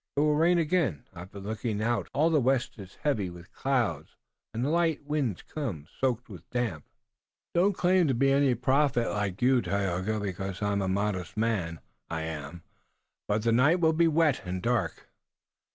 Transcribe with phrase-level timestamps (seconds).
[0.17, 1.03] "It will rain again.
[1.13, 2.07] I've been looking out.
[2.11, 4.15] All the west is heavy with clouds
[4.51, 6.85] and the light winds come, soaked with damp.
[7.53, 11.81] I don't claim to be any prophet like you, Tayoga, because I'm a modest man,
[12.09, 12.63] I am,
[13.27, 15.07] but the night will be wet and dark."